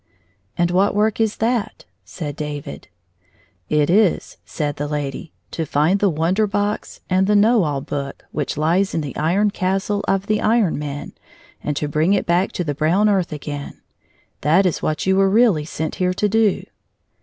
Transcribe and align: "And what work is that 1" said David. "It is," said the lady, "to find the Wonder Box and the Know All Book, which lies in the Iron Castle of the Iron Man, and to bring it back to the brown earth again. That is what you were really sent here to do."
"And 0.57 0.71
what 0.71 0.95
work 0.95 1.19
is 1.21 1.35
that 1.37 1.85
1" 1.85 1.87
said 2.05 2.35
David. 2.35 2.87
"It 3.69 3.87
is," 3.87 4.37
said 4.43 4.77
the 4.77 4.87
lady, 4.87 5.31
"to 5.51 5.63
find 5.63 5.99
the 5.99 6.09
Wonder 6.09 6.47
Box 6.47 7.01
and 7.07 7.27
the 7.27 7.35
Know 7.35 7.61
All 7.65 7.81
Book, 7.81 8.25
which 8.31 8.57
lies 8.57 8.95
in 8.95 9.01
the 9.01 9.15
Iron 9.15 9.51
Castle 9.51 10.03
of 10.07 10.25
the 10.25 10.41
Iron 10.41 10.79
Man, 10.79 11.13
and 11.63 11.77
to 11.77 11.87
bring 11.87 12.13
it 12.15 12.25
back 12.25 12.51
to 12.53 12.63
the 12.63 12.73
brown 12.73 13.09
earth 13.09 13.31
again. 13.31 13.79
That 14.41 14.65
is 14.65 14.81
what 14.81 15.05
you 15.05 15.15
were 15.17 15.29
really 15.29 15.65
sent 15.65 15.93
here 16.01 16.15
to 16.15 16.27
do." 16.27 16.63